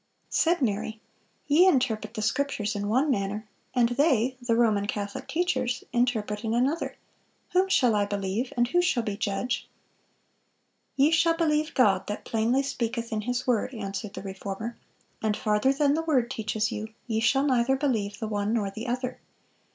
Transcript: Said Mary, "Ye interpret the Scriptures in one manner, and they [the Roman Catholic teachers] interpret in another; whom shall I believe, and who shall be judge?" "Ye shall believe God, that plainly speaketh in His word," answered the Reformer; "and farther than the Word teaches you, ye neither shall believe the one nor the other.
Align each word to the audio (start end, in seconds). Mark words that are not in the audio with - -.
Said 0.31 0.63
Mary, 0.63 0.99
"Ye 1.45 1.67
interpret 1.67 2.15
the 2.15 2.23
Scriptures 2.23 2.75
in 2.75 2.89
one 2.89 3.11
manner, 3.11 3.47
and 3.75 3.89
they 3.89 4.35
[the 4.41 4.55
Roman 4.55 4.87
Catholic 4.87 5.27
teachers] 5.27 5.83
interpret 5.93 6.43
in 6.43 6.55
another; 6.55 6.95
whom 7.51 7.69
shall 7.69 7.93
I 7.93 8.05
believe, 8.05 8.51
and 8.57 8.67
who 8.69 8.81
shall 8.81 9.03
be 9.03 9.15
judge?" 9.15 9.69
"Ye 10.95 11.11
shall 11.11 11.37
believe 11.37 11.75
God, 11.75 12.07
that 12.07 12.25
plainly 12.25 12.63
speaketh 12.63 13.13
in 13.13 13.21
His 13.21 13.45
word," 13.45 13.75
answered 13.75 14.15
the 14.15 14.23
Reformer; 14.23 14.75
"and 15.21 15.37
farther 15.37 15.71
than 15.71 15.93
the 15.93 16.01
Word 16.01 16.31
teaches 16.31 16.71
you, 16.71 16.95
ye 17.05 17.19
neither 17.19 17.23
shall 17.67 17.75
believe 17.77 18.17
the 18.17 18.27
one 18.27 18.53
nor 18.53 18.71
the 18.71 18.87
other. 18.87 19.19